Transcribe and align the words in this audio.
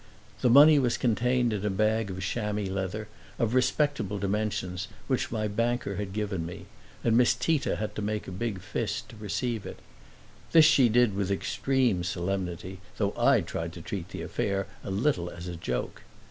The 0.41 0.49
money 0.49 0.79
was 0.79 0.97
contained 0.97 1.53
in 1.53 1.63
a 1.63 1.69
bag 1.69 2.09
of 2.09 2.21
chamois 2.23 2.67
leather, 2.71 3.07
of 3.37 3.53
respectable 3.53 4.17
dimensions, 4.17 4.87
which 5.05 5.29
my 5.31 5.47
banker 5.47 5.97
had 5.97 6.11
given 6.11 6.43
me, 6.43 6.65
and 7.03 7.15
Miss 7.15 7.35
Tita 7.35 7.75
had 7.75 7.93
to 7.93 8.01
make 8.01 8.27
a 8.27 8.31
big 8.31 8.61
fist 8.61 9.09
to 9.09 9.15
receive 9.17 9.63
it. 9.63 9.77
This 10.53 10.65
she 10.65 10.89
did 10.89 11.13
with 11.13 11.29
extreme 11.29 12.03
solemnity, 12.03 12.79
though 12.97 13.13
I 13.15 13.41
tried 13.41 13.73
to 13.73 13.81
treat 13.83 14.09
the 14.09 14.23
affair 14.23 14.65
a 14.83 14.89
little 14.89 15.29
as 15.29 15.47
a 15.47 15.55
joke. 15.55 16.01